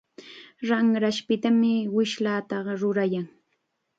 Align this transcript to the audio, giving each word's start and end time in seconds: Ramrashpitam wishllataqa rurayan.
Ramrashpitam 0.69 1.59
wishllataqa 1.97 2.73
rurayan. 2.81 3.27